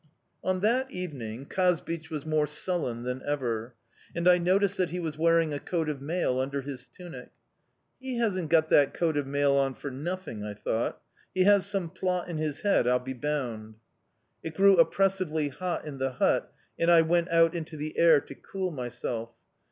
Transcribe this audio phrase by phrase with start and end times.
[0.43, 3.75] "On that evening Kazbich was more sullen than ever,
[4.15, 7.29] and I noticed that he was wearing a coat of mail under his tunic.
[7.99, 10.99] 'He hasn't got that coat of mail on for nothing,' I thought.
[11.35, 13.75] 'He has some plot in his head, I'll be bound!'
[14.41, 18.33] "It grew oppressively hot in the hut, and I went out into the air to
[18.33, 19.29] cool myself.